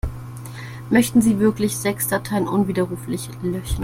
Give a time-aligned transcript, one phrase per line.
[0.89, 3.79] Möchten Sie wirklich sechs Dateien unwiderruflich löschen?